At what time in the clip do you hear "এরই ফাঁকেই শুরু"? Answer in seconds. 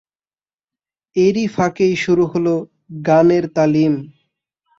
1.15-2.23